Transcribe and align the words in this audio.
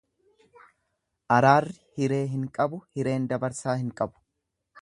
Araarri 1.35 1.77
hiree 1.99 2.23
hin 2.33 2.49
qabu 2.57 2.83
hireen 2.97 3.31
dabarsaa 3.35 3.81
hin 3.83 3.97
qabu. 4.01 4.21